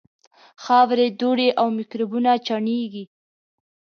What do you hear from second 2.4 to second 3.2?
چاڼېږي.